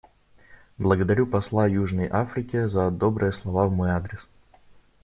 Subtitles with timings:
[0.79, 4.27] Благодарю посла Южной Африке за добрые слова в мой адрес.